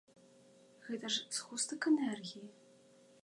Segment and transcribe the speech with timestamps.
[0.85, 2.45] Гэта ж згустак энергіі.